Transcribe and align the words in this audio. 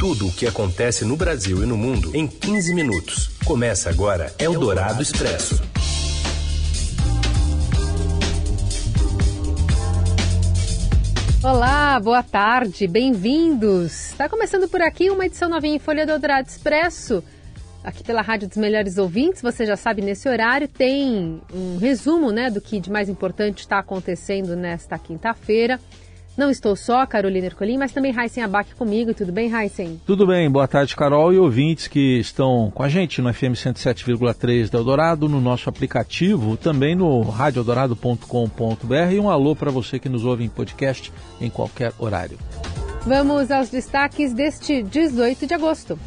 Tudo 0.00 0.28
o 0.28 0.32
que 0.32 0.46
acontece 0.46 1.04
no 1.04 1.14
Brasil 1.14 1.62
e 1.62 1.66
no 1.66 1.76
mundo 1.76 2.16
em 2.16 2.26
15 2.26 2.74
minutos. 2.74 3.28
Começa 3.44 3.90
agora 3.90 4.34
Eldorado 4.38 5.02
Expresso. 5.02 5.62
Olá, 11.44 12.00
boa 12.00 12.22
tarde, 12.22 12.86
bem-vindos. 12.86 14.12
Está 14.12 14.26
começando 14.26 14.66
por 14.70 14.80
aqui 14.80 15.10
uma 15.10 15.26
edição 15.26 15.50
novinha 15.50 15.76
em 15.76 15.78
Folha 15.78 16.06
do 16.06 16.12
Eldorado 16.12 16.48
Expresso. 16.48 17.22
Aqui 17.84 18.02
pela 18.02 18.22
Rádio 18.22 18.48
dos 18.48 18.56
Melhores 18.56 18.96
Ouvintes, 18.96 19.42
você 19.42 19.66
já 19.66 19.76
sabe, 19.76 20.00
nesse 20.00 20.26
horário 20.30 20.66
tem 20.66 21.42
um 21.52 21.76
resumo 21.76 22.30
né, 22.30 22.48
do 22.48 22.58
que 22.58 22.80
de 22.80 22.90
mais 22.90 23.10
importante 23.10 23.58
está 23.58 23.78
acontecendo 23.78 24.56
nesta 24.56 24.98
quinta-feira. 24.98 25.78
Não 26.40 26.48
estou 26.48 26.74
só, 26.74 27.04
Carolina 27.04 27.48
Ercolim, 27.48 27.76
mas 27.76 27.92
também 27.92 28.18
Heisen 28.18 28.42
Abac 28.42 28.74
comigo. 28.74 29.12
Tudo 29.12 29.30
bem, 29.30 29.52
Heisen? 29.54 30.00
Tudo 30.06 30.26
bem. 30.26 30.50
Boa 30.50 30.66
tarde, 30.66 30.96
Carol 30.96 31.34
e 31.34 31.38
ouvintes 31.38 31.86
que 31.86 32.18
estão 32.18 32.72
com 32.74 32.82
a 32.82 32.88
gente 32.88 33.20
no 33.20 33.30
FM 33.30 33.52
107,3 33.52 34.70
da 34.70 34.78
Eldorado, 34.78 35.28
no 35.28 35.38
nosso 35.38 35.68
aplicativo, 35.68 36.56
também 36.56 36.94
no 36.94 37.20
radioeldorado.com.br 37.20 39.12
e 39.12 39.20
um 39.20 39.28
alô 39.28 39.54
para 39.54 39.70
você 39.70 39.98
que 39.98 40.08
nos 40.08 40.24
ouve 40.24 40.42
em 40.42 40.48
podcast 40.48 41.12
em 41.42 41.50
qualquer 41.50 41.92
horário. 41.98 42.38
Vamos 43.04 43.50
aos 43.50 43.68
destaques 43.68 44.32
deste 44.32 44.82
18 44.82 45.46
de 45.46 45.52
agosto. 45.52 45.98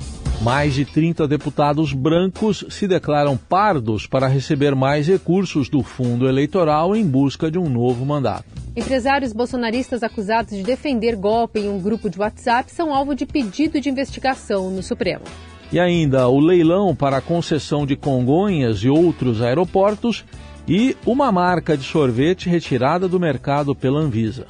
Mais 0.44 0.74
de 0.74 0.84
30 0.84 1.26
deputados 1.26 1.94
brancos 1.94 2.66
se 2.70 2.86
declaram 2.86 3.38
pardos 3.38 4.06
para 4.06 4.28
receber 4.28 4.76
mais 4.76 5.08
recursos 5.08 5.70
do 5.70 5.82
fundo 5.82 6.28
eleitoral 6.28 6.94
em 6.94 7.08
busca 7.08 7.50
de 7.50 7.58
um 7.58 7.70
novo 7.70 8.06
mandato. 8.06 8.44
Empresários 8.76 9.32
bolsonaristas 9.32 10.04
acusados 10.04 10.58
de 10.58 10.62
defender 10.62 11.16
golpe 11.16 11.62
em 11.62 11.70
um 11.70 11.80
grupo 11.80 12.10
de 12.10 12.20
WhatsApp 12.20 12.70
são 12.74 12.94
alvo 12.94 13.16
de 13.16 13.26
pedido 13.26 13.80
de 13.80 13.90
investigação 13.90 14.70
no 14.70 14.84
Supremo. 14.84 15.24
E 15.72 15.80
ainda 15.80 16.28
o 16.28 16.42
leilão 16.42 16.94
para 16.94 17.18
a 17.18 17.22
concessão 17.22 17.86
de 17.86 17.96
Congonhas 17.96 18.80
e 18.80 18.90
outros 18.90 19.42
aeroportos 19.42 20.26
e 20.68 20.98
uma 21.06 21.32
marca 21.32 21.78
de 21.78 21.86
sorvete 21.86 22.50
retirada 22.50 23.08
do 23.08 23.18
mercado 23.18 23.74
pela 23.74 24.02
Anvisa. 24.02 24.46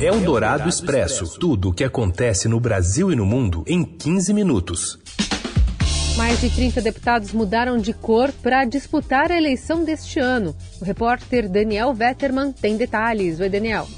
É 0.00 0.10
o 0.10 0.20
Dourado 0.20 0.68
Expresso. 0.68 1.38
Tudo 1.38 1.68
o 1.68 1.72
que 1.72 1.84
acontece 1.84 2.48
no 2.48 2.58
Brasil 2.58 3.12
e 3.12 3.16
no 3.16 3.24
mundo 3.24 3.62
em 3.66 3.84
15 3.84 4.34
minutos. 4.34 4.98
Mais 6.16 6.40
de 6.40 6.48
30 6.48 6.80
deputados 6.80 7.32
mudaram 7.32 7.76
de 7.76 7.92
cor 7.92 8.30
para 8.40 8.64
disputar 8.64 9.32
a 9.32 9.36
eleição 9.36 9.82
deste 9.82 10.20
ano. 10.20 10.54
O 10.80 10.84
repórter 10.84 11.48
Daniel 11.48 11.92
Vetterman 11.92 12.52
tem 12.52 12.76
detalhes. 12.76 13.40
Oi, 13.40 13.48
Daniel. 13.48 13.88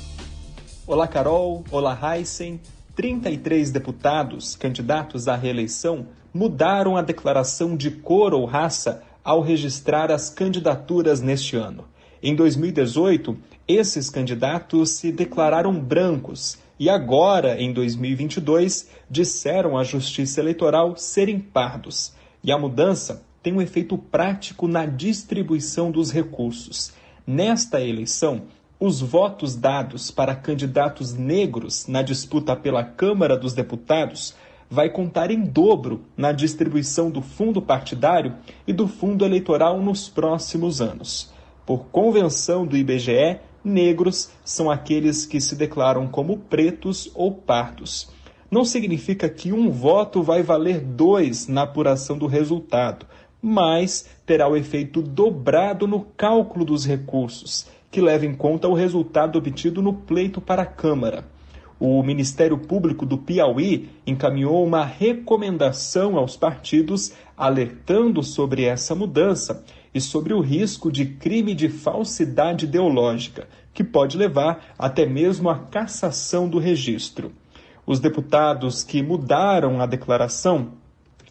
Olá, 0.86 1.06
Carol. 1.06 1.62
Olá, 1.70 1.98
Heisen. 2.02 2.58
33 2.94 3.70
deputados 3.70 4.56
candidatos 4.56 5.28
à 5.28 5.36
reeleição 5.36 6.06
mudaram 6.32 6.96
a 6.96 7.02
declaração 7.02 7.76
de 7.76 7.90
cor 7.90 8.32
ou 8.32 8.46
raça 8.46 9.02
ao 9.22 9.42
registrar 9.42 10.10
as 10.10 10.30
candidaturas 10.30 11.20
neste 11.20 11.54
ano. 11.54 11.84
Em 12.22 12.34
2018, 12.34 13.36
esses 13.68 14.08
candidatos 14.08 14.90
se 14.92 15.12
declararam 15.12 15.78
brancos 15.78 16.56
e 16.78 16.90
agora, 16.90 17.60
em 17.60 17.72
2022, 17.72 18.90
disseram 19.10 19.78
à 19.78 19.84
Justiça 19.84 20.40
Eleitoral 20.40 20.96
serem 20.96 21.38
pardos. 21.38 22.12
E 22.44 22.52
a 22.52 22.58
mudança 22.58 23.22
tem 23.42 23.52
um 23.52 23.62
efeito 23.62 23.96
prático 23.96 24.68
na 24.68 24.84
distribuição 24.84 25.90
dos 25.90 26.12
recursos. 26.12 26.92
Nesta 27.26 27.80
eleição, 27.80 28.42
os 28.78 29.00
votos 29.00 29.56
dados 29.56 30.10
para 30.10 30.34
candidatos 30.34 31.14
negros 31.14 31.86
na 31.86 32.02
disputa 32.02 32.54
pela 32.54 32.84
Câmara 32.84 33.36
dos 33.36 33.54
Deputados 33.54 34.34
vai 34.68 34.90
contar 34.90 35.30
em 35.30 35.40
dobro 35.40 36.02
na 36.16 36.32
distribuição 36.32 37.10
do 37.10 37.22
fundo 37.22 37.62
partidário 37.62 38.34
e 38.66 38.72
do 38.72 38.86
fundo 38.86 39.24
eleitoral 39.24 39.80
nos 39.80 40.08
próximos 40.08 40.82
anos. 40.82 41.32
Por 41.64 41.86
convenção 41.86 42.66
do 42.66 42.76
IBGE, 42.76 43.40
negros 43.66 44.30
são 44.44 44.70
aqueles 44.70 45.26
que 45.26 45.40
se 45.40 45.56
declaram 45.56 46.06
como 46.06 46.38
pretos 46.38 47.10
ou 47.14 47.32
pardos. 47.32 48.08
Não 48.48 48.64
significa 48.64 49.28
que 49.28 49.52
um 49.52 49.70
voto 49.70 50.22
vai 50.22 50.42
valer 50.42 50.80
dois 50.80 51.48
na 51.48 51.62
apuração 51.62 52.16
do 52.16 52.28
resultado, 52.28 53.04
mas 53.42 54.08
terá 54.24 54.48
o 54.48 54.56
efeito 54.56 55.02
dobrado 55.02 55.86
no 55.86 56.00
cálculo 56.16 56.64
dos 56.64 56.86
recursos, 56.86 57.66
que 57.90 58.00
leva 58.00 58.24
em 58.24 58.34
conta 58.34 58.68
o 58.68 58.74
resultado 58.74 59.36
obtido 59.36 59.82
no 59.82 59.92
pleito 59.92 60.40
para 60.40 60.62
a 60.62 60.66
Câmara. 60.66 61.24
O 61.78 62.02
Ministério 62.02 62.56
Público 62.56 63.04
do 63.04 63.18
Piauí 63.18 63.90
encaminhou 64.06 64.64
uma 64.64 64.84
recomendação 64.84 66.16
aos 66.16 66.36
partidos 66.36 67.12
alertando 67.36 68.22
sobre 68.22 68.64
essa 68.64 68.94
mudança 68.94 69.62
e 69.96 70.00
sobre 70.00 70.34
o 70.34 70.40
risco 70.40 70.92
de 70.92 71.06
crime 71.06 71.54
de 71.54 71.70
falsidade 71.70 72.66
ideológica, 72.66 73.48
que 73.72 73.82
pode 73.82 74.18
levar 74.18 74.74
até 74.78 75.06
mesmo 75.06 75.48
à 75.48 75.58
cassação 75.58 76.46
do 76.46 76.58
registro. 76.58 77.32
Os 77.86 77.98
deputados 77.98 78.84
que 78.84 79.02
mudaram 79.02 79.80
a 79.80 79.86
declaração 79.86 80.72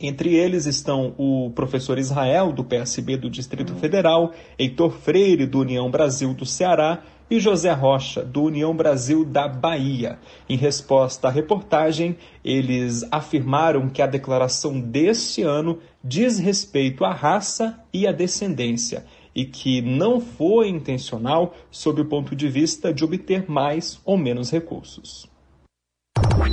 entre 0.01 0.33
eles 0.33 0.65
estão 0.65 1.13
o 1.15 1.51
professor 1.51 1.99
Israel, 1.99 2.51
do 2.51 2.63
PSB 2.63 3.17
do 3.17 3.29
Distrito 3.29 3.75
Federal, 3.75 4.33
Heitor 4.57 4.91
Freire, 4.91 5.45
do 5.45 5.59
União 5.59 5.89
Brasil 5.91 6.33
do 6.33 6.45
Ceará, 6.45 7.03
e 7.29 7.39
José 7.39 7.71
Rocha, 7.71 8.23
do 8.23 8.43
União 8.43 8.75
Brasil 8.75 9.25
da 9.25 9.47
Bahia. 9.47 10.19
Em 10.47 10.55
resposta 10.55 11.27
à 11.27 11.31
reportagem, 11.31 12.17
eles 12.43 13.03
afirmaram 13.11 13.89
que 13.89 14.01
a 14.01 14.07
declaração 14.07 14.79
deste 14.79 15.41
ano 15.41 15.79
diz 16.03 16.37
respeito 16.37 17.03
à 17.03 17.13
raça 17.13 17.79
e 17.93 18.07
à 18.07 18.11
descendência 18.11 19.05
e 19.35 19.43
que 19.43 19.81
não 19.81 20.21
foi 20.21 20.69
intencional 20.69 21.53
sob 21.69 22.01
o 22.01 22.05
ponto 22.05 22.35
de 22.35 22.47
vista 22.47 22.93
de 22.93 23.03
obter 23.03 23.49
mais 23.49 23.99
ou 24.05 24.17
menos 24.17 24.49
recursos. 24.49 25.27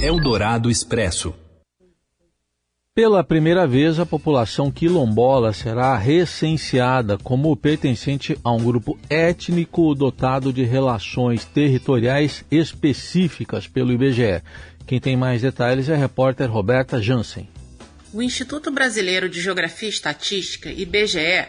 Eldorado 0.01 0.69
Expresso. 0.69 1.33
Pela 2.95 3.25
primeira 3.25 3.67
vez, 3.67 3.99
a 3.99 4.05
população 4.05 4.71
quilombola 4.71 5.55
será 5.55 5.97
recenseada 5.97 7.17
como 7.17 7.57
pertencente 7.57 8.39
a 8.45 8.53
um 8.53 8.63
grupo 8.63 8.99
étnico 9.09 9.95
dotado 9.95 10.53
de 10.53 10.63
relações 10.63 11.43
territoriais 11.43 12.45
específicas 12.51 13.67
pelo 13.67 13.93
IBGE. 13.93 14.43
Quem 14.87 15.01
tem 15.01 15.17
mais 15.17 15.41
detalhes 15.41 15.89
é 15.89 15.95
a 15.95 15.97
repórter 15.97 16.51
Roberta 16.51 17.01
Jansen. 17.01 17.49
O 18.13 18.21
Instituto 18.21 18.71
Brasileiro 18.71 19.27
de 19.27 19.41
Geografia 19.41 19.89
e 19.89 19.91
Estatística, 19.91 20.71
IBGE, 20.71 21.47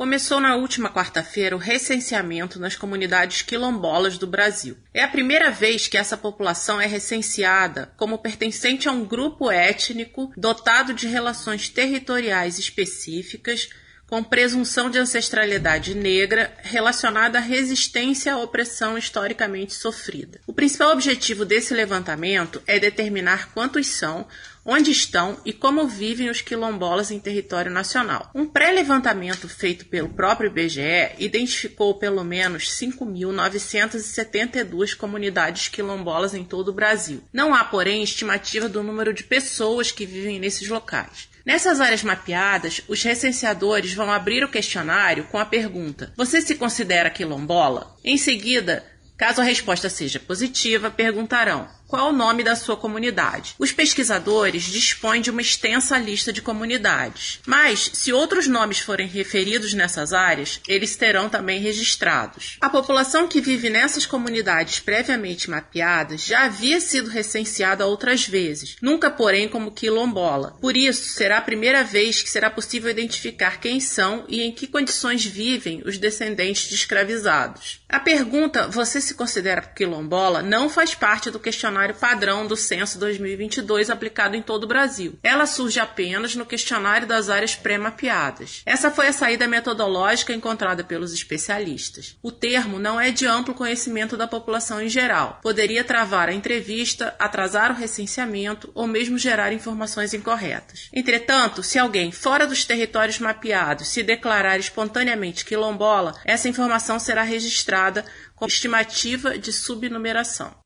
começou 0.00 0.40
na 0.40 0.56
última 0.56 0.88
quarta-feira 0.88 1.54
o 1.54 1.58
recenseamento 1.58 2.58
nas 2.58 2.74
comunidades 2.74 3.42
quilombolas 3.42 4.16
do 4.16 4.26
Brasil. 4.26 4.74
É 4.94 5.04
a 5.04 5.08
primeira 5.08 5.50
vez 5.50 5.88
que 5.88 5.98
essa 5.98 6.16
população 6.16 6.80
é 6.80 6.86
recenseada 6.86 7.92
como 7.98 8.16
pertencente 8.16 8.88
a 8.88 8.92
um 8.92 9.04
grupo 9.04 9.50
étnico 9.50 10.32
dotado 10.38 10.94
de 10.94 11.06
relações 11.06 11.68
territoriais 11.68 12.58
específicas 12.58 13.68
com 14.10 14.22
presunção 14.24 14.90
de 14.90 14.98
ancestralidade 14.98 15.94
negra 15.94 16.52
relacionada 16.58 17.38
à 17.38 17.40
resistência 17.40 18.34
à 18.34 18.38
opressão 18.38 18.98
historicamente 18.98 19.72
sofrida. 19.72 20.40
O 20.48 20.52
principal 20.52 20.90
objetivo 20.90 21.44
desse 21.44 21.72
levantamento 21.72 22.60
é 22.66 22.80
determinar 22.80 23.52
quantos 23.54 23.86
são, 23.86 24.26
onde 24.64 24.90
estão 24.90 25.38
e 25.44 25.52
como 25.52 25.86
vivem 25.86 26.28
os 26.28 26.40
quilombolas 26.40 27.12
em 27.12 27.20
território 27.20 27.70
nacional. 27.70 28.28
Um 28.34 28.46
pré-levantamento 28.46 29.48
feito 29.48 29.86
pelo 29.86 30.08
próprio 30.08 30.48
IBGE 30.48 31.12
identificou 31.18 31.94
pelo 31.94 32.24
menos 32.24 32.64
5.972 32.64 34.96
comunidades 34.96 35.68
quilombolas 35.68 36.34
em 36.34 36.42
todo 36.42 36.70
o 36.70 36.74
Brasil. 36.74 37.22
Não 37.32 37.54
há, 37.54 37.62
porém, 37.62 38.02
estimativa 38.02 38.68
do 38.68 38.82
número 38.82 39.14
de 39.14 39.22
pessoas 39.22 39.92
que 39.92 40.04
vivem 40.04 40.40
nesses 40.40 40.68
locais. 40.68 41.29
Nessas 41.44 41.80
áreas 41.80 42.02
mapeadas, 42.02 42.82
os 42.86 43.02
recenseadores 43.02 43.94
vão 43.94 44.12
abrir 44.12 44.44
o 44.44 44.50
questionário 44.50 45.24
com 45.24 45.38
a 45.38 45.44
pergunta: 45.44 46.12
Você 46.16 46.40
se 46.40 46.54
considera 46.54 47.10
quilombola? 47.10 47.96
Em 48.04 48.16
seguida, 48.16 48.84
caso 49.16 49.40
a 49.40 49.44
resposta 49.44 49.88
seja 49.88 50.20
positiva, 50.20 50.90
perguntarão: 50.90 51.68
qual 51.90 52.10
o 52.10 52.12
nome 52.12 52.44
da 52.44 52.54
sua 52.54 52.76
comunidade. 52.76 53.54
Os 53.58 53.72
pesquisadores 53.72 54.62
dispõem 54.62 55.20
de 55.20 55.30
uma 55.30 55.42
extensa 55.42 55.98
lista 55.98 56.32
de 56.32 56.40
comunidades, 56.40 57.40
mas 57.46 57.90
se 57.92 58.12
outros 58.12 58.46
nomes 58.46 58.78
forem 58.78 59.08
referidos 59.08 59.74
nessas 59.74 60.12
áreas, 60.12 60.60
eles 60.68 60.94
terão 60.94 61.28
também 61.28 61.60
registrados. 61.60 62.56
A 62.60 62.70
população 62.70 63.26
que 63.26 63.40
vive 63.40 63.68
nessas 63.68 64.06
comunidades 64.06 64.78
previamente 64.78 65.50
mapeadas 65.50 66.24
já 66.24 66.44
havia 66.44 66.80
sido 66.80 67.10
recenseada 67.10 67.86
outras 67.86 68.26
vezes, 68.26 68.76
nunca 68.80 69.10
porém 69.10 69.48
como 69.48 69.72
quilombola. 69.72 70.56
Por 70.60 70.76
isso, 70.76 71.14
será 71.14 71.38
a 71.38 71.42
primeira 71.42 71.82
vez 71.82 72.22
que 72.22 72.30
será 72.30 72.48
possível 72.50 72.90
identificar 72.90 73.58
quem 73.58 73.80
são 73.80 74.24
e 74.28 74.42
em 74.42 74.52
que 74.52 74.66
condições 74.66 75.24
vivem 75.24 75.82
os 75.84 75.98
descendentes 75.98 76.68
de 76.68 76.74
escravizados. 76.76 77.80
A 77.88 77.98
pergunta: 77.98 78.68
você 78.68 79.00
se 79.00 79.14
considera 79.14 79.60
quilombola? 79.62 80.42
não 80.42 80.68
faz 80.68 80.94
parte 80.94 81.30
do 81.30 81.38
questionário 81.38 81.79
questionário 81.80 81.94
padrão 81.94 82.46
do 82.46 82.56
Censo 82.56 82.98
2022 82.98 83.90
aplicado 83.90 84.36
em 84.36 84.42
todo 84.42 84.64
o 84.64 84.66
Brasil. 84.66 85.18
Ela 85.22 85.46
surge 85.46 85.80
apenas 85.80 86.34
no 86.34 86.44
questionário 86.44 87.06
das 87.06 87.30
áreas 87.30 87.54
pré-mapeadas. 87.54 88.62
Essa 88.66 88.90
foi 88.90 89.08
a 89.08 89.12
saída 89.12 89.48
metodológica 89.48 90.32
encontrada 90.32 90.84
pelos 90.84 91.12
especialistas. 91.12 92.16
O 92.22 92.30
termo 92.30 92.78
não 92.78 93.00
é 93.00 93.10
de 93.10 93.26
amplo 93.26 93.54
conhecimento 93.54 94.16
da 94.16 94.26
população 94.26 94.80
em 94.80 94.88
geral. 94.88 95.38
Poderia 95.42 95.84
travar 95.84 96.28
a 96.28 96.34
entrevista, 96.34 97.14
atrasar 97.18 97.70
o 97.70 97.74
recenseamento 97.76 98.70
ou 98.74 98.86
mesmo 98.86 99.18
gerar 99.18 99.52
informações 99.52 100.12
incorretas. 100.12 100.88
Entretanto, 100.92 101.62
se 101.62 101.78
alguém 101.78 102.12
fora 102.12 102.46
dos 102.46 102.64
territórios 102.64 103.18
mapeados 103.18 103.88
se 103.88 104.02
declarar 104.02 104.58
espontaneamente 104.58 105.44
quilombola, 105.44 106.14
essa 106.24 106.48
informação 106.48 106.98
será 106.98 107.22
registrada 107.22 108.04
com 108.34 108.46
estimativa 108.46 109.38
de 109.38 109.52
subnumeração. 109.52 110.59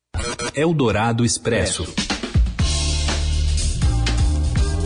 Eldorado 0.55 1.23
Expresso. 1.25 1.85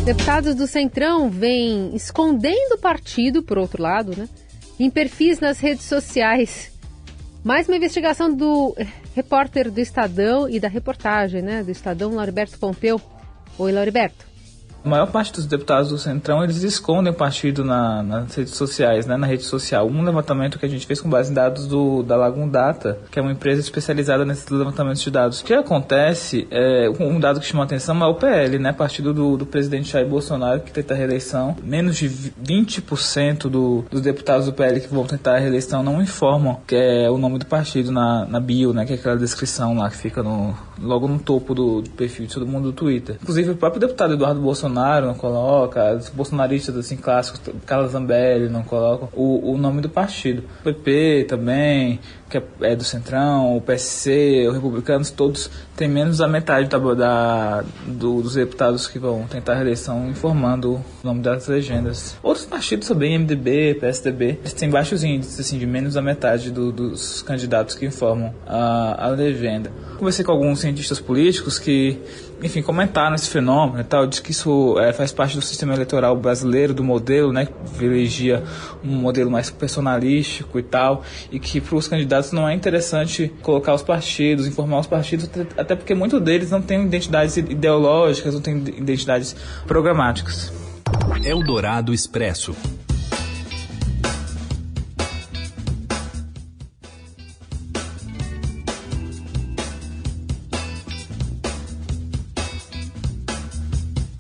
Deputados 0.06 0.56
do 0.56 0.66
Centrão 0.66 1.30
vêm 1.30 1.96
escondendo 1.96 2.75
o 2.75 2.78
partido, 2.78 3.44
por 3.44 3.57
outro 3.57 3.81
lado, 3.81 4.16
né? 4.18 4.28
Em 4.80 4.90
perfis 4.90 5.40
nas 5.40 5.60
redes 5.60 5.86
sociais. 5.86 6.72
Mais 7.44 7.68
uma 7.68 7.78
investigação 7.78 8.34
do 8.34 8.75
repórter 9.16 9.69
do 9.72 9.80
Estadão 9.80 10.50
e 10.50 10.60
da 10.60 10.68
reportagem, 10.68 11.42
né? 11.42 11.63
Do 11.63 11.72
Estadão, 11.72 12.16
Lauriberto 12.16 12.57
Pompeu. 12.57 13.02
Oi, 13.57 13.72
Lauriberto. 13.72 14.29
A 14.84 14.90
maior 14.90 15.08
parte 15.08 15.34
dos 15.34 15.46
deputados 15.46 15.90
do 15.90 15.98
Centrão, 15.98 16.44
eles 16.44 16.64
escondem 16.64 17.12
o 17.12 17.16
partido 17.16 17.64
na, 17.66 18.02
nas 18.02 18.34
redes 18.34 18.56
sociais, 18.56 19.06
né, 19.06 19.18
na 19.18 19.28
rede 19.28 19.44
social. 19.44 19.88
Um 19.88 20.04
levantamento 20.04 20.58
que 20.58 20.66
a 20.66 20.70
gente 20.70 20.88
fez 20.88 21.02
com 21.02 21.10
base 21.10 21.31
em 21.31 21.34
dados 21.34 21.68
do, 21.68 22.02
da 22.02 22.16
Lagoon 22.16 22.48
Data, 22.48 22.98
que 23.12 23.20
é 23.20 23.22
uma 23.22 23.31
empresa 23.31 23.60
especializada 23.60 24.24
nesses 24.24 24.48
levantamentos 24.48 25.02
de 25.02 25.12
dados. 25.12 25.42
O 25.42 25.44
que 25.44 25.54
acontece, 25.54 26.48
é, 26.50 26.90
um 27.00 27.20
dado 27.20 27.40
que 27.40 27.46
chama 27.46 27.64
atenção 27.64 28.02
é 28.02 28.08
o 28.08 28.16
PL, 28.16 28.58
né, 28.58 28.72
partido 28.72 29.14
do, 29.14 29.36
do 29.36 29.46
presidente 29.46 29.92
Jair 29.92 30.08
Bolsonaro, 30.08 30.62
que 30.62 30.72
tenta 30.72 30.94
a 30.94 30.98
reeleição. 30.98 31.58
Menos 31.62 31.98
de 31.98 32.10
20% 32.10 33.50
do, 33.50 33.84
dos 33.92 34.02
deputados 34.02 34.46
do 34.46 34.54
PL 34.54 34.80
que 34.80 34.88
vão 34.88 35.06
tentar 35.06 35.36
a 35.36 35.40
reeleição 35.40 35.84
não 35.84 36.02
informam 36.02 36.60
que 36.66 36.76
é 36.76 37.10
o 37.10 37.18
nome 37.18 37.38
do 37.38 37.46
partido 37.46 37.92
na, 37.92 38.26
na 38.26 38.40
bio, 38.40 38.74
né, 38.74 38.86
que 38.86 38.94
é 38.94 38.96
aquela 38.96 39.18
descrição 39.18 39.78
lá 39.78 39.90
que 39.90 39.98
fica 39.98 40.24
no, 40.24 40.56
logo 40.81 41.08
no 41.08 41.20
topo 41.20 41.54
do, 41.54 41.81
do 41.81 41.90
perfil 41.90 42.28
de 42.28 42.34
todo 42.34 42.48
mundo 42.48 42.72
do 42.72 42.74
Twitter. 42.74 43.18
Inclusive, 43.22 43.52
o 43.52 43.56
próprio 43.56 43.81
deputado 43.81 44.14
Eduardo 44.14 44.40
Bolsonaro 44.40 44.69
Bolsonaro 44.69 45.07
não 45.07 45.16
coloca, 45.16 45.95
os 45.95 46.10
bolsonaristas 46.10 46.77
assim 46.77 46.95
clássicos, 46.95 47.42
Carlos 47.66 47.92
Zambelli 47.92 48.50
não 48.50 48.63
colocam 48.63 49.10
o, 49.13 49.54
o 49.54 49.57
nome 49.57 49.81
do 49.81 49.89
partido. 49.89 50.44
O 50.62 50.63
PP 50.63 51.25
também, 51.27 52.00
que 52.30 52.38
é, 52.38 52.44
é 52.62 52.75
do 52.75 52.83
Centrão, 52.83 53.57
o 53.57 53.62
PSC, 53.62 54.45
os 54.48 54.54
republicanos, 54.54 55.10
todos 55.10 55.50
têm 55.75 55.88
menos 55.88 56.19
da 56.19 56.27
metade 56.27 56.69
da, 56.69 56.77
da 56.77 57.63
do, 57.88 58.21
dos 58.21 58.36
deputados 58.36 58.88
que 58.88 59.00
vão 59.00 59.25
tentar 59.27 59.54
a 59.54 59.56
reeleição 59.56 60.07
informando 60.07 60.75
o 60.75 60.83
nome 61.04 61.21
das 61.21 61.48
legendas. 61.48 62.16
Outros 62.21 62.45
partidos 62.45 62.88
também, 62.88 63.18
MDB, 63.18 63.75
PSDB, 63.75 64.39
eles 64.42 64.54
têm 64.54 64.69
baixos 64.69 65.04
índices, 65.04 65.39
assim, 65.39 65.57
de 65.57 65.66
menos 65.66 65.95
da 65.95 66.01
metade 66.01 66.51
do, 66.51 66.71
dos 66.71 67.21
candidatos 67.24 67.75
que 67.75 67.86
informam 67.86 68.33
a, 68.45 69.07
a 69.07 69.10
legenda. 69.10 69.71
Conversei 69.98 70.24
com 70.24 70.31
alguns 70.31 70.60
cientistas 70.60 71.00
políticos 71.00 71.57
que 71.57 72.00
enfim, 72.41 72.62
comentaram 72.62 73.15
esse 73.15 73.30
fenômeno 73.30 73.81
e 73.81 73.83
tal, 73.83 74.07
diz 74.07 74.19
que 74.19 74.31
isso 74.31 74.80
é, 74.80 74.94
faz 74.94 75.12
parte 75.12 75.36
do 75.36 75.41
sistema 75.41 75.74
eleitoral 75.74 76.15
brasileiro, 76.15 76.74
do 76.74 76.83
modelo, 76.83 77.31
né, 77.33 77.45
que 77.45 77.53
privilegia 77.77 78.44
um 78.83 78.95
modelo 78.95 79.30
mais 79.30 79.50
personalístico 79.50 80.59
e 80.59 80.63
tal, 80.63 81.03
e 81.31 81.39
que 81.39 81.59
para 81.59 81.75
os 81.75 81.88
candidatos 81.88 82.31
não 82.31 82.47
é 82.47 82.53
interessante 82.53 83.31
colocar 83.41 83.74
os 83.74 83.83
partidos, 83.83 84.47
informar 84.47 84.80
os 84.80 84.88
partidos, 84.88 85.30
até 85.57 85.75
porque 85.75 85.94
muitos 85.94 86.21
deles 86.21 86.51
não 86.51 86.62
têm 86.62 86.83
identidades 86.83 87.38
ideológicas, 87.38 88.33
não 88.33 88.42
têm 88.42 88.57
identidades 88.57 89.35
programáticas. 89.68 90.51
Eldorado 91.24 91.94
Expresso. 91.94 92.56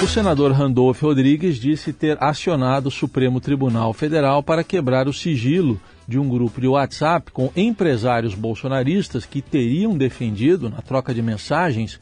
Senador 0.09 0.51
Randolph 0.53 1.03
Rodrigues 1.03 1.57
disse 1.57 1.93
ter 1.93 2.17
acionado 2.19 2.87
o 2.87 2.91
Supremo 2.91 3.39
Tribunal 3.39 3.93
Federal 3.93 4.41
para 4.41 4.63
quebrar 4.63 5.07
o 5.07 5.13
sigilo 5.13 5.79
de 6.07 6.17
um 6.17 6.27
grupo 6.27 6.59
de 6.59 6.67
WhatsApp 6.67 7.31
com 7.31 7.51
empresários 7.55 8.33
bolsonaristas 8.33 9.23
que 9.23 9.39
teriam 9.39 9.95
defendido, 9.95 10.67
na 10.67 10.81
troca 10.81 11.13
de 11.13 11.21
mensagens, 11.21 11.99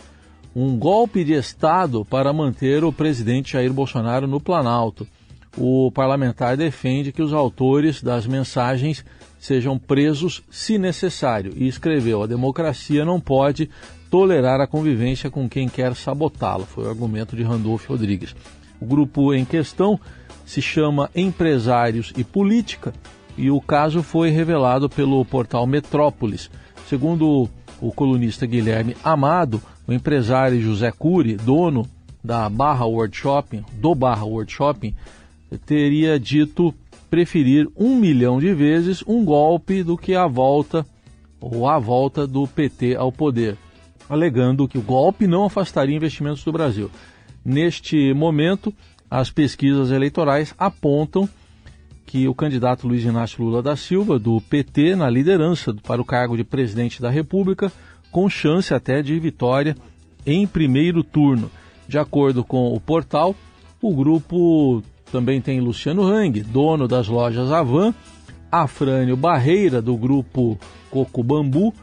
um 0.56 0.78
golpe 0.78 1.26
de 1.26 1.34
Estado 1.34 2.06
para 2.06 2.32
manter 2.32 2.82
o 2.86 2.94
presidente 2.94 3.54
Jair 3.54 3.74
Bolsonaro 3.74 4.26
no 4.26 4.40
Planalto. 4.40 5.06
O 5.58 5.92
parlamentar 5.92 6.56
defende 6.56 7.12
que 7.12 7.22
os 7.22 7.34
autores 7.34 8.02
das 8.02 8.26
mensagens 8.26 9.04
sejam 9.38 9.78
presos 9.78 10.44
se 10.50 10.78
necessário 10.78 11.52
e 11.58 11.68
escreveu: 11.68 12.24
a 12.24 12.28
democracia 12.28 13.04
não 13.04 13.20
pode 13.20 13.70
tolerar 14.10 14.60
a 14.62 14.68
convivência 14.68 15.30
com 15.30 15.48
quem 15.48 15.68
quer 15.68 15.96
sabotá-la. 15.96 16.66
Foi 16.66 16.86
o 16.86 16.90
argumento 16.90 17.36
de 17.36 17.44
Randolph 17.44 17.88
Rodrigues. 17.88 18.36
O 18.80 18.86
grupo 18.86 19.34
em 19.34 19.44
questão 19.44 20.00
se 20.46 20.62
chama 20.62 21.10
Empresários 21.16 22.14
e 22.16 22.24
Política 22.24 22.94
e 23.38 23.52
o 23.52 23.62
caso 23.62 24.02
foi 24.02 24.30
revelado 24.30 24.90
pelo 24.90 25.24
portal 25.26 25.68
Metrópolis. 25.68 26.50
Segundo 26.88 27.50
o 27.82 27.92
colunista 27.92 28.46
Guilherme 28.46 28.96
Amado, 29.04 29.62
o 29.88 29.94
empresário 29.94 30.62
José 30.62 30.92
Cury, 30.92 31.36
dono 31.36 31.88
da 32.24 32.50
Barra 32.50 32.86
World 32.86 33.16
Shopping, 33.16 33.64
do 33.74 33.94
Barra 33.94 34.26
World 34.26 34.52
Shopping, 34.52 34.96
teria 35.66 36.20
dito 36.20 36.74
preferir 37.10 37.70
um 37.76 37.96
milhão 37.96 38.40
de 38.40 38.54
vezes 38.54 39.04
um 39.08 39.24
golpe 39.24 39.84
do 39.84 39.98
que 39.98 40.14
a 40.14 40.28
volta 40.28 40.86
ou 41.40 41.68
a 41.68 41.78
volta 41.80 42.26
do 42.26 42.48
PT 42.48 42.96
ao 42.96 43.12
poder 43.12 43.58
alegando 44.10 44.68
que 44.68 44.78
o 44.78 44.82
golpe 44.82 45.28
não 45.28 45.46
afastaria 45.46 45.96
investimentos 45.96 46.44
do 46.44 46.52
Brasil. 46.52 46.90
Neste 47.44 48.14
momento, 48.14 48.74
as 49.10 49.30
pesquisas 49.30 49.92
eleitorais 49.92 50.54
apontam 50.58 51.28
que 52.06 52.28
o 52.28 52.34
candidato 52.34 52.88
Luiz 52.88 53.04
Inácio 53.04 53.44
Lula 53.44 53.62
da 53.62 53.76
Silva, 53.76 54.18
do 54.18 54.40
PT, 54.42 54.96
na 54.96 55.10
liderança 55.10 55.74
para 55.84 56.02
o 56.02 56.06
cargo 56.06 56.38
de 56.38 56.44
presidente 56.44 57.02
da 57.02 57.10
República, 57.10 57.72
com 58.12 58.30
chance 58.30 58.74
até 58.74 59.02
de 59.02 59.20
vitória 59.20 59.76
em 60.26 60.48
primeiro 60.48 61.04
turno. 61.04 61.52
De 61.88 61.98
acordo 61.98 62.44
com 62.44 62.74
o 62.74 62.80
portal, 62.80 63.36
o 63.82 63.94
grupo 63.94 64.82
também 65.12 65.42
tem 65.42 65.60
Luciano 65.60 66.04
Hang, 66.04 66.42
dono 66.42 66.88
das 66.88 67.08
lojas 67.08 67.52
Avan, 67.52 67.94
Afrânio 68.52 69.18
Barreira, 69.18 69.82
do 69.82 69.96
grupo 69.96 70.58
Coco 70.90 71.24
Bambu, 71.24 71.74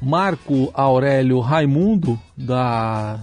Marco 0.00 0.70
Aurélio 0.72 1.40
Raimundo, 1.40 2.18
da, 2.36 3.20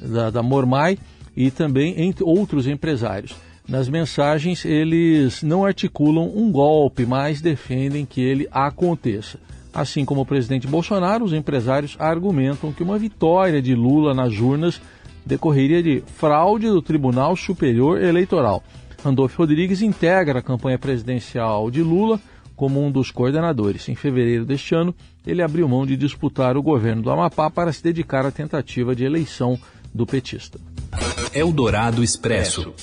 da, 0.00 0.30
da 0.30 0.42
Mormai, 0.42 0.98
e 1.36 1.50
também 1.50 2.00
entre 2.02 2.22
outros 2.24 2.66
empresários. 2.66 3.34
Nas 3.66 3.88
mensagens, 3.88 4.64
eles 4.64 5.42
não 5.42 5.64
articulam 5.64 6.30
um 6.34 6.50
golpe, 6.50 7.06
mas 7.06 7.40
defendem 7.40 8.04
que 8.04 8.20
ele 8.20 8.48
aconteça. 8.50 9.38
Assim 9.72 10.04
como 10.04 10.20
o 10.20 10.26
presidente 10.26 10.66
Bolsonaro, 10.66 11.24
os 11.24 11.32
empresários 11.32 11.96
argumentam 11.98 12.72
que 12.72 12.82
uma 12.82 12.98
vitória 12.98 13.62
de 13.62 13.74
Lula 13.74 14.12
nas 14.12 14.38
urnas 14.38 14.80
decorreria 15.24 15.82
de 15.82 16.02
fraude 16.18 16.66
do 16.66 16.82
Tribunal 16.82 17.36
Superior 17.36 18.02
Eleitoral. 18.02 18.62
Randolfo 19.02 19.38
Rodrigues 19.38 19.80
integra 19.80 20.40
a 20.40 20.42
campanha 20.42 20.78
presidencial 20.78 21.70
de 21.70 21.82
Lula 21.82 22.20
como 22.56 22.84
um 22.84 22.90
dos 22.90 23.10
coordenadores. 23.10 23.88
Em 23.88 23.94
fevereiro 23.94 24.44
deste 24.44 24.74
ano, 24.74 24.94
ele 25.26 25.42
abriu 25.42 25.68
mão 25.68 25.86
de 25.86 25.96
disputar 25.96 26.56
o 26.56 26.62
governo 26.62 27.02
do 27.02 27.10
Amapá 27.10 27.50
para 27.50 27.72
se 27.72 27.82
dedicar 27.82 28.26
à 28.26 28.30
tentativa 28.30 28.94
de 28.94 29.04
eleição 29.04 29.58
do 29.94 30.06
petista. 30.06 30.58
Eldorado 31.34 32.02
Expresso. 32.02 32.74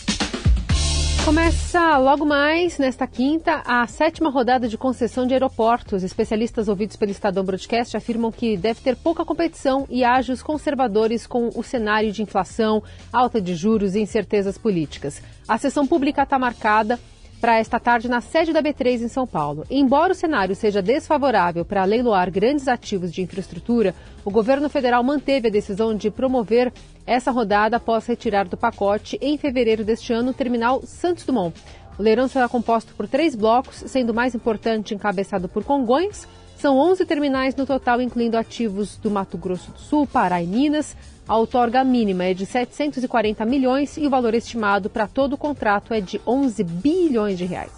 Começa 1.26 1.98
logo 1.98 2.26
mais, 2.26 2.80
nesta 2.80 3.06
quinta, 3.06 3.62
a 3.66 3.86
sétima 3.86 4.32
rodada 4.32 4.68
de 4.68 4.78
concessão 4.78 5.28
de 5.28 5.34
aeroportos. 5.34 6.02
Especialistas 6.02 6.68
ouvidos 6.68 6.96
pelo 6.96 7.12
Estadão 7.12 7.44
Broadcast 7.44 7.96
afirmam 7.96 8.32
que 8.32 8.58
deve 8.58 8.82
ter 8.82 8.96
pouca 8.96 9.24
competição 9.24 9.86
e 9.90 10.04
ágios 10.04 10.42
conservadores 10.42 11.28
com 11.28 11.50
o 11.54 11.62
cenário 11.62 12.12
de 12.12 12.24
inflação, 12.24 12.82
alta 13.14 13.40
de 13.40 13.54
juros 13.54 13.94
e 13.94 14.00
incertezas 14.00 14.58
políticas. 14.58 15.22
A 15.48 15.58
sessão 15.58 15.86
pública 15.86 16.24
está 16.24 16.40
marcada 16.40 17.00
para 17.40 17.58
esta 17.58 17.80
tarde 17.80 18.10
na 18.10 18.22
sede 18.22 18.52
da 18.52 18.62
B3 18.62 19.02
em 19.02 19.08
São 19.08 19.26
Paulo. 19.26 19.66
Embora 19.70 20.12
o 20.12 20.16
cenário 20.16 20.56
seja 20.56 20.82
desfavorável 20.82 21.64
para 21.64 21.84
leiloar 21.86 22.30
grandes 22.32 22.68
ativos 22.68 23.12
de 23.12 23.22
infraestrutura, 23.22 23.96
o 24.26 24.32
governo 24.32 24.70
federal 24.70 25.04
manteve 25.04 25.48
a 25.48 25.52
decisão 25.52 25.96
de 25.96 26.12
promover 26.12 26.72
essa 27.06 27.32
rodada 27.32 27.78
após 27.78 28.06
retirar 28.06 28.48
do 28.48 28.58
pacote, 28.58 29.18
em 29.22 29.38
fevereiro 29.38 29.84
deste 29.84 30.14
ano, 30.14 30.32
o 30.32 30.34
terminal 30.34 30.82
Santos 30.84 31.26
Dumont. 31.26 31.56
O 32.00 32.02
leilão 32.02 32.30
será 32.30 32.48
composto 32.48 32.94
por 32.96 33.10
três 33.10 33.36
blocos, 33.36 33.84
sendo 33.86 34.12
o 34.12 34.16
mais 34.16 34.34
importante 34.34 34.96
encabeçado 34.96 35.50
por 35.50 35.66
Congonhas, 35.66 36.26
São 36.58 36.78
11 36.78 37.06
terminais 37.06 37.56
no 37.56 37.66
total, 37.66 38.02
incluindo 38.02 38.38
ativos 38.38 38.98
do 38.98 39.12
Mato 39.12 39.38
Grosso 39.38 39.72
do 39.72 39.80
Sul, 39.80 40.08
Pará 40.08 40.42
e 40.42 40.48
Minas. 40.48 40.96
A 41.28 41.38
outorga 41.38 41.84
mínima 41.84 42.24
é 42.24 42.34
de 42.34 42.46
740 42.46 43.46
milhões 43.46 43.98
e 43.98 44.08
o 44.08 44.10
valor 44.10 44.34
estimado 44.34 44.90
para 44.90 45.08
todo 45.08 45.34
o 45.34 45.38
contrato 45.38 45.94
é 45.94 46.02
de 46.02 46.20
11 46.26 46.64
bilhões 46.64 47.38
de 47.38 47.46
reais. 47.46 47.72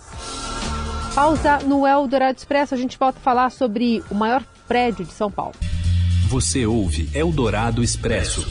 Pausa 1.13 1.59
no 1.59 1.85
Eldorado 1.85 2.37
Expresso, 2.37 2.73
a 2.73 2.77
gente 2.77 2.97
volta 2.97 3.19
a 3.19 3.21
falar 3.21 3.49
sobre 3.49 4.03
o 4.09 4.15
maior 4.15 4.43
prédio 4.67 5.03
de 5.03 5.13
São 5.13 5.29
Paulo. 5.29 5.55
Você 6.27 6.65
ouve 6.65 7.09
Eldorado 7.13 7.83
Expresso. 7.83 8.47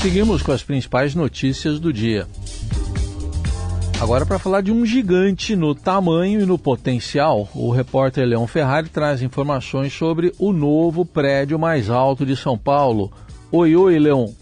Seguimos 0.00 0.42
com 0.42 0.52
as 0.52 0.62
principais 0.62 1.14
notícias 1.14 1.80
do 1.80 1.92
dia. 1.92 2.26
Agora, 3.98 4.26
para 4.26 4.38
falar 4.38 4.60
de 4.60 4.70
um 4.70 4.84
gigante 4.84 5.56
no 5.56 5.74
tamanho 5.74 6.42
e 6.42 6.46
no 6.46 6.58
potencial, 6.58 7.48
o 7.54 7.70
repórter 7.70 8.26
Leão 8.26 8.46
Ferrari 8.46 8.90
traz 8.90 9.22
informações 9.22 9.90
sobre 9.92 10.34
o 10.38 10.52
novo 10.52 11.04
prédio 11.04 11.58
mais 11.58 11.88
alto 11.88 12.26
de 12.26 12.36
São 12.36 12.58
Paulo. 12.58 13.10
Oi, 13.50 13.74
oi, 13.74 13.98
Leão. 13.98 14.34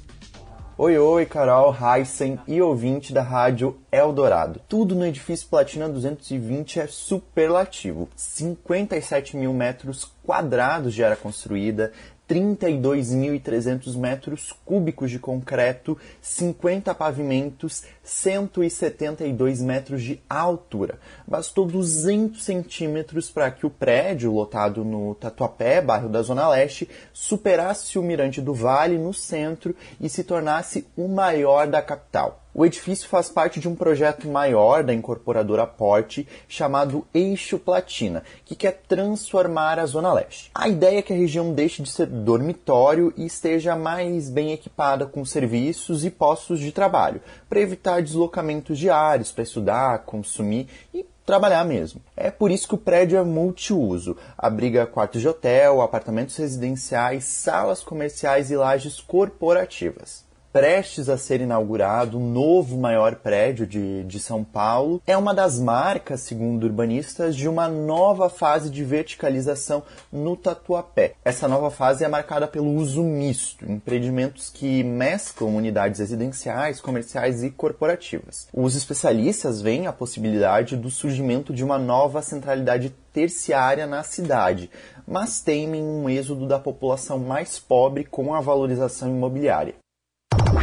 Oi, 0.77 0.99
oi, 0.99 1.25
Carol, 1.25 1.73
Heisen 1.73 2.37
e 2.49 2.61
ouvinte 2.61 3.13
da 3.13 3.23
rádio 3.23 3.79
Eldorado. 3.93 4.61
Tudo 4.69 4.97
no 4.97 5.07
edifício 5.07 5.47
Platina 5.49 5.89
220 5.89 6.81
é 6.81 6.89
superlativo. 6.89 8.09
57 8.17 9.37
mil 9.37 9.55
metros 9.55 10.11
quadrados 10.25 10.93
de 10.93 11.05
área 11.05 11.17
construída, 11.17 11.93
32.300 12.29 13.97
metros 13.97 14.53
cúbicos 14.65 15.11
de 15.11 15.19
concreto, 15.19 15.99
50 16.23 16.95
pavimentos, 16.95 17.83
172 18.03 19.61
metros 19.61 20.03
de 20.03 20.21
altura. 20.29 20.99
Bastou 21.27 21.67
200 21.67 22.43
centímetros 22.43 23.31
para 23.31 23.51
que 23.51 23.67
o 23.67 23.71
prédio, 23.71 24.33
lotado 24.33 24.85
no 24.85 25.15
Tatuapé, 25.15 25.81
bairro 25.81 26.09
da 26.09 26.23
Zona 26.23 26.49
Leste, 26.49 26.89
superasse 27.13 27.99
o 27.99 28.03
Mirante 28.03 28.41
do 28.41 28.55
Vale 28.55 28.99
no 28.99 29.13
centro 29.13 29.75
e 30.01 30.09
se 30.09 30.25
tornasse 30.25 30.87
o 30.97 31.09
maior 31.09 31.67
da 31.67 31.83
capital. 31.83 32.44
O 32.57 32.65
edifício 32.65 33.09
faz 33.09 33.29
parte 33.29 33.59
de 33.59 33.69
um 33.69 33.75
projeto 33.75 34.29
maior 34.29 34.85
da 34.85 34.95
incorporadora 34.95 35.67
Porte 35.67 36.25
chamado 36.47 37.05
Eixo 37.13 37.59
Platina, 37.59 38.23
que 38.45 38.55
quer 38.55 38.81
transformar 38.87 39.81
a 39.81 39.87
Zona 39.87 40.13
Leste. 40.13 40.53
A 40.55 40.69
ideia 40.69 41.01
é 41.01 41.03
que 41.03 41.13
a 41.13 41.17
região 41.17 41.53
deixe 41.53 41.83
de 41.83 41.91
ser 41.91 42.07
dormitório 42.07 43.13
e 43.17 43.27
esteja 43.27 43.75
mais 43.75 44.31
bem 44.31 44.53
equipada 44.53 45.05
com 45.05 45.25
serviços 45.25 46.05
e 46.05 46.11
postos 46.13 46.61
de 46.61 46.71
trabalho, 46.71 47.21
para 47.49 47.59
evitar 47.59 48.01
deslocamentos 48.01 48.79
diários 48.79 49.33
para 49.33 49.43
estudar, 49.43 50.05
consumir 50.05 50.69
e 50.95 51.05
trabalhar 51.27 51.65
mesmo. 51.65 52.01
É 52.17 52.31
por 52.31 52.53
isso 52.53 52.69
que 52.69 52.77
o 52.77 52.79
prédio 52.79 53.19
é 53.19 53.25
multiuso. 53.25 54.17
Abriga 54.39 54.87
quartos 54.87 55.21
de 55.21 55.27
hotel, 55.27 55.83
apartamentos 55.83 56.37
residenciais, 56.37 57.25
salas 57.25 57.83
comerciais 57.83 58.53
e 58.53 58.57
lajes 58.57 59.01
corporativas 59.01 60.23
prestes 60.55 61.09
a 61.09 61.19
ser 61.19 61.41
inaugurado 61.41 62.17
um 62.17 62.31
novo 62.31 62.79
maior 62.79 63.17
prédio 63.17 63.67
de, 63.67 64.05
de 64.05 64.21
São 64.21 64.45
Paulo. 64.45 65.03
É 65.05 65.17
uma 65.17 65.35
das 65.35 65.59
marcas, 65.59 66.21
segundo 66.21 66.63
urbanistas, 66.63 67.35
de 67.35 67.49
uma 67.49 67.67
nova 67.67 68.31
fase 68.31 68.71
de 68.71 68.85
verticalização 68.85 69.83
no 70.13 70.37
Tatuapé. 70.37 71.15
Essa 71.25 71.49
nova 71.49 71.73
fase 71.73 72.05
é 72.05 72.09
marcada 72.09 72.47
pelo 72.47 72.71
uso 72.71 73.03
misto, 73.03 73.69
empreendimentos 73.69 74.49
que 74.49 74.85
mesclam 74.85 75.57
unidades 75.57 75.99
residenciais, 75.99 76.81
comerciais 76.81 77.43
e 77.43 77.51
corporativas. 77.51 78.47
Os 78.55 78.77
especialistas 78.77 79.61
veem 79.61 79.89
a 79.89 79.93
possibilidade 79.93 80.77
do 80.77 80.89
surgimento 80.89 81.53
de 81.53 81.65
uma 81.65 81.81
nova 81.81 82.23
centralidade 82.23 82.95
terciária 83.13 83.89
na 83.89 84.05
cidade, 84.05 84.71
mas 85.05 85.41
temem 85.41 85.83
um 85.83 86.09
êxodo 86.09 86.47
da 86.47 86.61
população 86.61 87.19
mais 87.19 87.59
pobre 87.59 88.05
com 88.05 88.33
a 88.33 88.41
valorização 88.41 89.09
imobiliária. 89.09 89.75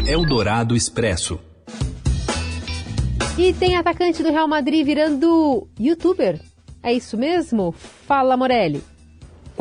Eldorado 0.07 0.75
Expresso. 0.75 1.39
E 3.37 3.53
tem 3.53 3.75
atacante 3.75 4.21
do 4.21 4.29
Real 4.29 4.47
Madrid 4.47 4.85
virando 4.85 5.67
youtuber. 5.79 6.39
É 6.83 6.91
isso 6.93 7.17
mesmo? 7.17 7.71
Fala, 7.71 8.35
Morelli. 8.35 8.83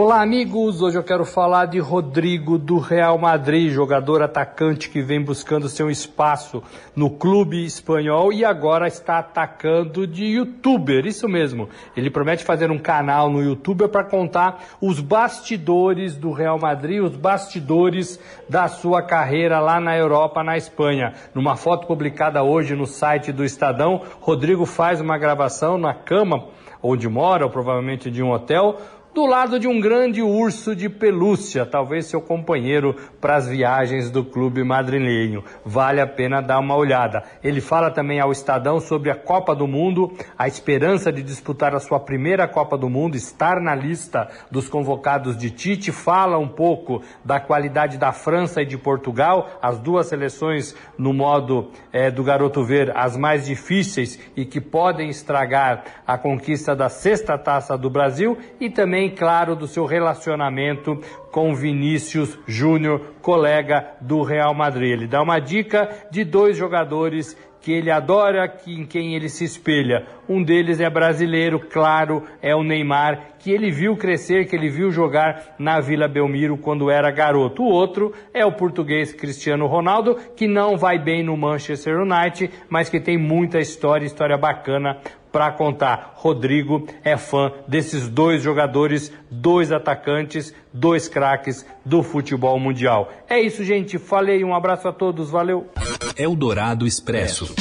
Olá, 0.03 0.23
amigos. 0.23 0.81
Hoje 0.81 0.97
eu 0.97 1.03
quero 1.03 1.27
falar 1.27 1.67
de 1.67 1.79
Rodrigo 1.79 2.57
do 2.57 2.79
Real 2.79 3.19
Madrid, 3.19 3.71
jogador 3.71 4.23
atacante 4.23 4.89
que 4.89 5.03
vem 5.03 5.23
buscando 5.23 5.69
seu 5.69 5.91
espaço 5.91 6.63
no 6.97 7.11
clube 7.11 7.63
espanhol 7.67 8.33
e 8.33 8.43
agora 8.43 8.89
está 8.89 9.19
atacando 9.19 10.07
de 10.07 10.25
youtuber. 10.25 11.05
Isso 11.05 11.29
mesmo. 11.29 11.69
Ele 11.95 12.09
promete 12.09 12.45
fazer 12.45 12.71
um 12.71 12.79
canal 12.79 13.29
no 13.29 13.43
YouTube 13.43 13.89
para 13.89 14.03
contar 14.03 14.65
os 14.81 15.01
bastidores 15.01 16.17
do 16.17 16.33
Real 16.33 16.59
Madrid, 16.59 17.03
os 17.03 17.15
bastidores 17.15 18.19
da 18.49 18.69
sua 18.69 19.03
carreira 19.03 19.61
lá 19.61 19.79
na 19.79 19.95
Europa, 19.99 20.43
na 20.43 20.57
Espanha. 20.57 21.13
Numa 21.35 21.57
foto 21.57 21.87
publicada 21.87 22.43
hoje 22.43 22.75
no 22.75 22.87
site 22.87 23.33
do 23.33 23.45
Estadão, 23.45 24.01
Rodrigo 24.19 24.65
faz 24.65 24.99
uma 24.99 25.19
gravação 25.19 25.77
na 25.77 25.93
cama 25.93 26.47
onde 26.83 27.07
mora, 27.07 27.45
ou 27.45 27.51
provavelmente 27.51 28.11
de 28.11 28.23
um 28.23 28.31
hotel 28.31 28.79
do 29.21 29.27
lado 29.27 29.61
de 29.61 29.69
um 29.69 29.79
grande 29.79 30.23
urso 30.23 30.75
de 30.75 30.89
pelúcia, 30.89 31.67
talvez 31.67 32.07
seu 32.07 32.23
companheiro 32.23 32.97
para 33.21 33.37
as 33.37 33.47
viagens 33.47 34.11
do 34.11 34.25
clube 34.25 34.65
madrilenho. 34.65 35.45
Vale 35.63 36.01
a 36.01 36.07
pena 36.07 36.41
dar 36.41 36.59
uma 36.59 36.75
olhada. 36.75 37.23
Ele 37.45 37.61
fala 37.61 37.91
também 37.91 38.19
ao 38.19 38.33
Estadão 38.33 38.81
sobre 38.81 39.11
a 39.11 39.15
Copa 39.15 39.55
do 39.55 39.69
Mundo, 39.69 40.11
a 40.39 40.49
esperança 40.49 41.13
de 41.13 41.23
disputar 41.23 41.75
a 41.75 41.81
sua 41.81 42.01
primeira 42.01 42.49
Copa 42.49 42.79
do 42.79 42.89
Mundo, 42.89 43.15
estar 43.15 43.61
na 43.61 43.75
lista 43.75 44.27
dos 44.51 44.71
convocados 44.71 45.37
de 45.37 45.51
Tite, 45.51 45.93
fala 45.93 46.39
um 46.39 46.49
pouco 46.49 47.03
da 47.23 47.39
qualidade 47.39 47.99
da 47.99 48.13
França 48.13 48.63
e 48.63 48.67
de 48.67 48.79
Portugal, 48.79 49.51
as 49.61 49.79
duas 49.79 50.07
seleções 50.07 50.75
no 50.97 51.13
modo 51.13 51.71
é, 51.93 52.11
do 52.11 52.25
garoto 52.25 52.65
ver 52.65 52.91
as 52.97 53.19
mais 53.19 53.45
difíceis 53.45 54.19
e 54.35 54.47
que 54.47 54.63
podem 54.63 55.11
estragar 55.11 55.85
a 56.07 56.17
conquista 56.17 56.75
da 56.75 56.89
sexta 56.89 57.37
taça 57.37 57.77
do 57.77 57.91
Brasil 57.91 58.39
e 58.59 58.71
também 58.71 59.10
claro, 59.11 59.57
do 59.57 59.67
seu 59.67 59.85
relacionamento 59.85 60.99
com 61.31 61.55
Vinícius 61.55 62.39
Júnior, 62.47 63.15
colega 63.21 63.95
do 64.01 64.23
Real 64.23 64.55
Madrid. 64.55 64.93
Ele 64.93 65.07
dá 65.07 65.23
uma 65.23 65.39
dica 65.39 65.89
de 66.11 66.25
dois 66.25 66.57
jogadores 66.57 67.37
que 67.61 67.73
ele 67.73 67.91
adora, 67.91 68.49
que, 68.49 68.73
em 68.73 68.87
quem 68.87 69.15
ele 69.15 69.29
se 69.29 69.45
espelha. 69.45 70.07
Um 70.29 70.43
deles 70.43 70.81
é 70.81 70.89
brasileiro, 70.89 71.61
claro, 71.61 72.25
é 72.41 72.55
o 72.55 72.63
Neymar, 72.63 73.35
que 73.39 73.51
ele 73.51 73.71
viu 73.71 73.97
crescer, 73.97 74.47
que 74.47 74.57
ele 74.57 74.69
viu 74.69 74.91
jogar 74.91 75.55
na 75.59 75.81
Vila 75.81 76.09
Belmiro 76.09 76.57
quando 76.57 76.91
era 76.91 77.11
garoto. 77.11 77.63
O 77.63 77.71
outro 77.71 78.13
é 78.33 78.45
o 78.45 78.53
português 78.53 79.13
Cristiano 79.13 79.67
Ronaldo, 79.67 80.17
que 80.37 80.47
não 80.47 80.77
vai 80.77 80.99
bem 80.99 81.23
no 81.23 81.37
Manchester 81.37 82.01
United, 82.01 82.51
mas 82.69 82.89
que 82.89 83.01
tem 83.01 83.19
muita 83.19 83.59
história, 83.59 84.07
história 84.07 84.39
bacana 84.39 84.99
para 85.31 85.51
contar. 85.53 86.15
Rodrigo 86.17 86.87
é 87.05 87.17
fã 87.17 87.53
desses 87.67 88.09
dois 88.09 88.43
jogadores, 88.43 89.13
dois 89.31 89.73
atacantes, 89.73 90.55
dois 90.73 91.09
craques 91.09 91.65
do 91.85 92.03
futebol 92.03 92.59
mundial. 92.59 93.13
É 93.29 93.41
isso, 93.41 93.65
gente. 93.65 93.99
Falei, 93.99 94.45
um 94.45 94.55
abraço 94.55 94.89
a 94.89 94.93
todos, 94.93 95.31
valeu. 95.31 95.69
Eldorado 96.17 96.87
Expresso. 96.87 97.55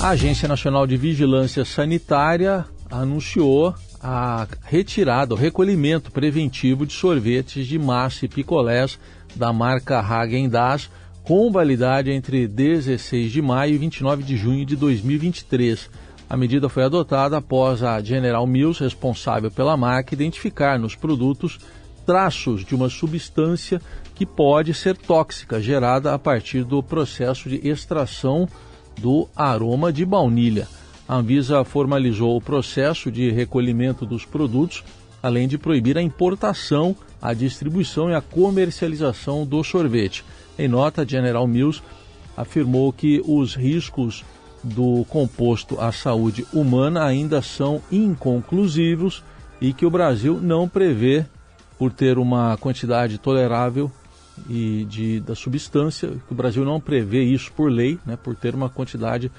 A 0.00 0.10
Agência 0.10 0.46
Nacional 0.46 0.86
de 0.86 0.96
Vigilância 0.96 1.64
Sanitária 1.64 2.64
anunciou 2.90 3.74
a 4.00 4.46
retirada, 4.64 5.34
o 5.34 5.36
recolhimento 5.36 6.12
preventivo 6.12 6.86
de 6.86 6.92
sorvetes 6.92 7.66
de 7.66 7.78
massa 7.78 8.24
e 8.24 8.28
picolés 8.28 8.98
da 9.34 9.52
marca 9.52 10.00
Häagen-Dazs 10.00 10.88
com 11.28 11.52
validade 11.52 12.10
entre 12.10 12.48
16 12.48 13.30
de 13.30 13.42
maio 13.42 13.74
e 13.74 13.76
29 13.76 14.22
de 14.22 14.34
junho 14.34 14.64
de 14.64 14.74
2023. 14.74 15.90
A 16.26 16.34
medida 16.38 16.70
foi 16.70 16.84
adotada 16.84 17.36
após 17.36 17.82
a 17.82 18.00
General 18.00 18.46
Mills, 18.46 18.82
responsável 18.82 19.50
pela 19.50 19.76
marca, 19.76 20.14
identificar 20.14 20.78
nos 20.78 20.94
produtos 20.94 21.58
traços 22.06 22.64
de 22.64 22.74
uma 22.74 22.88
substância 22.88 23.78
que 24.14 24.24
pode 24.24 24.72
ser 24.72 24.96
tóxica, 24.96 25.60
gerada 25.60 26.14
a 26.14 26.18
partir 26.18 26.64
do 26.64 26.82
processo 26.82 27.50
de 27.50 27.56
extração 27.56 28.48
do 28.98 29.28
aroma 29.36 29.92
de 29.92 30.06
baunilha. 30.06 30.66
A 31.06 31.16
Anvisa 31.16 31.62
formalizou 31.62 32.38
o 32.38 32.40
processo 32.40 33.12
de 33.12 33.30
recolhimento 33.30 34.06
dos 34.06 34.24
produtos, 34.24 34.82
além 35.22 35.46
de 35.46 35.58
proibir 35.58 35.98
a 35.98 36.02
importação, 36.02 36.96
a 37.20 37.34
distribuição 37.34 38.08
e 38.08 38.14
a 38.14 38.22
comercialização 38.22 39.44
do 39.44 39.62
sorvete. 39.62 40.24
Em 40.58 40.66
nota, 40.66 41.06
General 41.06 41.46
Mills 41.46 41.82
afirmou 42.36 42.92
que 42.92 43.22
os 43.26 43.54
riscos 43.54 44.24
do 44.62 45.04
composto 45.08 45.80
à 45.80 45.92
saúde 45.92 46.44
humana 46.52 47.04
ainda 47.04 47.40
são 47.40 47.80
inconclusivos 47.90 49.22
e 49.60 49.72
que 49.72 49.86
o 49.86 49.90
Brasil 49.90 50.40
não 50.40 50.68
prevê, 50.68 51.24
por 51.78 51.92
ter 51.92 52.18
uma 52.18 52.56
quantidade 52.56 53.18
tolerável 53.18 53.90
e 54.48 54.84
de, 54.88 55.20
da 55.20 55.34
substância, 55.34 56.08
que 56.08 56.32
o 56.32 56.34
Brasil 56.34 56.64
não 56.64 56.80
prevê 56.80 57.22
isso 57.22 57.52
por 57.52 57.70
lei, 57.70 57.98
né, 58.04 58.16
por 58.16 58.34
ter 58.34 58.54
uma 58.54 58.68
quantidade 58.68 59.30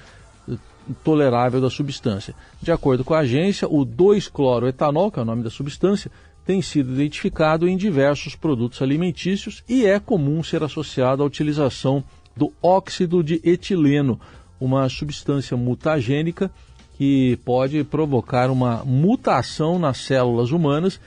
tolerável 1.03 1.61
da 1.61 1.69
substância. 1.69 2.33
De 2.61 2.71
acordo 2.71 3.03
com 3.03 3.13
a 3.13 3.19
agência, 3.19 3.67
o 3.67 3.85
2-cloroetanol, 3.85 5.11
que 5.11 5.19
é 5.19 5.21
o 5.21 5.25
nome 5.25 5.43
da 5.43 5.49
substância, 5.49 6.09
tem 6.49 6.63
sido 6.63 6.91
identificado 6.91 7.69
em 7.69 7.77
diversos 7.77 8.35
produtos 8.35 8.81
alimentícios 8.81 9.63
e 9.69 9.85
é 9.85 9.99
comum 9.99 10.41
ser 10.41 10.63
associado 10.63 11.21
à 11.21 11.25
utilização 11.27 12.03
do 12.35 12.51
óxido 12.59 13.23
de 13.23 13.39
etileno, 13.43 14.19
uma 14.59 14.89
substância 14.89 15.55
mutagênica 15.55 16.49
que 16.97 17.37
pode 17.45 17.83
provocar 17.83 18.49
uma 18.49 18.83
mutação 18.83 19.77
nas 19.77 19.99
células 19.99 20.49
humanas 20.49 20.99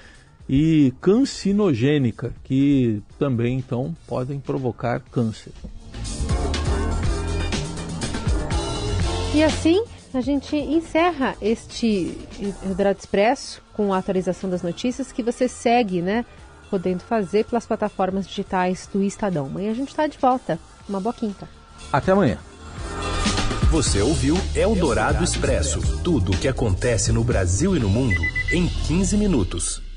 e 0.49 0.95
cancinogênica, 1.01 2.33
que 2.45 3.03
também 3.19 3.59
então 3.59 3.97
podem 4.07 4.39
provocar 4.39 5.01
câncer. 5.11 5.51
E 9.35 9.43
assim 9.43 9.83
a 10.15 10.21
gente 10.21 10.57
encerra 10.57 11.37
este 11.41 12.17
Eldorado 12.65 12.99
Expresso 12.99 13.63
com 13.73 13.93
a 13.93 13.99
atualização 13.99 14.49
das 14.49 14.63
notícias 14.63 15.13
que 15.13 15.23
você 15.23 15.49
segue, 15.49 16.03
né? 16.03 16.25
Podendo 16.71 17.03
fazer 17.03 17.45
pelas 17.45 17.67
plataformas 17.67 18.27
digitais 18.27 18.89
do 18.93 19.03
Estadão. 19.03 19.47
Amanhã 19.47 19.71
a 19.71 19.75
gente 19.75 19.89
está 19.89 20.07
de 20.07 20.19
volta. 20.19 20.59
Uma 20.89 21.01
boa 21.01 21.15
quinta. 21.15 21.49
Até 21.93 22.13
amanhã. 22.13 22.39
Você 23.71 24.03
ouviu 24.03 24.37
Eldorado 24.55 25.25
Expresso 25.25 25.81
tudo 26.03 26.33
o 26.33 26.37
que 26.37 26.49
acontece 26.49 27.11
no 27.11 27.25
Brasil 27.25 27.75
e 27.75 27.81
no 27.81 27.89
mundo 27.89 28.21
em 28.53 28.69
15 28.69 29.17
minutos. 29.17 29.92